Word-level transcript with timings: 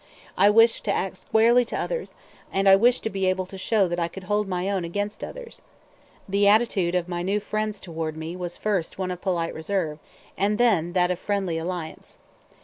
I 0.35 0.49
wished 0.49 0.83
to 0.85 0.91
act 0.91 1.17
squarely 1.17 1.63
to 1.65 1.77
others, 1.77 2.15
and 2.51 2.67
I 2.67 2.75
wished 2.75 3.03
to 3.03 3.09
be 3.11 3.27
able 3.27 3.45
to 3.45 3.55
show 3.59 3.87
that 3.87 3.99
I 3.99 4.07
could 4.07 4.23
hold 4.23 4.47
my 4.47 4.67
own 4.67 4.83
as 4.83 4.89
against 4.89 5.23
others. 5.23 5.61
The 6.27 6.47
attitude 6.47 6.95
of 6.95 7.07
my 7.07 7.21
new 7.21 7.39
friends 7.39 7.79
toward 7.79 8.17
me 8.17 8.35
was 8.35 8.57
first 8.57 8.97
one 8.97 9.11
of 9.11 9.21
polite 9.21 9.53
reserve, 9.53 9.99
and 10.35 10.57
then 10.57 10.93
that 10.93 11.11
of 11.11 11.19
friendly 11.19 11.59
alliance. 11.59 12.17